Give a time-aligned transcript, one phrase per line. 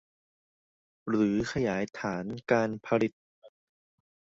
[1.07, 3.11] หรือขยายฐานการผลิต